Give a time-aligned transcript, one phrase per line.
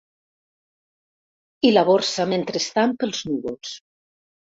[1.69, 3.79] I la borsa mentrestant pels núvols...